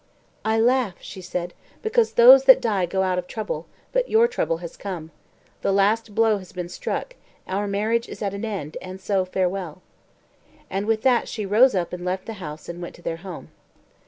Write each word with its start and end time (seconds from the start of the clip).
"I 0.43 0.59
laugh," 0.59 0.95
she 0.99 1.21
said, 1.21 1.53
"because 1.83 2.13
those 2.13 2.45
that 2.45 2.59
die 2.59 2.87
go 2.87 3.03
out 3.03 3.19
of 3.19 3.27
trouble, 3.27 3.67
but 3.91 4.09
your 4.09 4.27
trouble 4.27 4.57
has 4.57 4.75
come. 4.75 5.11
The 5.61 5.71
last 5.71 6.15
blow 6.15 6.39
has 6.39 6.51
been 6.53 6.69
struck; 6.69 7.15
our 7.47 7.67
marriage 7.67 8.09
is 8.09 8.23
at 8.23 8.33
an 8.33 8.43
end, 8.43 8.77
and 8.81 8.99
so 8.99 9.25
farewell." 9.25 9.83
And 10.71 10.87
with 10.87 11.03
that 11.03 11.27
she 11.27 11.45
rose 11.45 11.75
up 11.75 11.93
and 11.93 12.03
left 12.03 12.25
the 12.25 12.33
house 12.41 12.67
and 12.67 12.81
went 12.81 12.95
to 12.95 13.03
their 13.03 13.17
home. 13.17 13.49